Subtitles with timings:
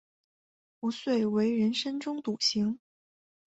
[0.79, 2.79] 壶遂为人深中笃行。